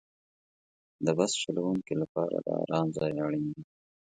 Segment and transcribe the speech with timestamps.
[1.05, 3.63] د بس چلوونکي لپاره د آرام ځای اړین دی.